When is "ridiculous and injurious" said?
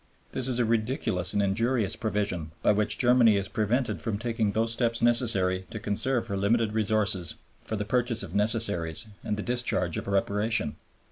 0.65-1.95